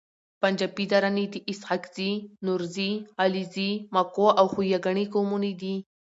[0.41, 2.11] پنجپاي دراني د اسحاقزي،
[2.45, 5.75] نورزي، علیزي، ماکو او خوګیاڼي قومونو دي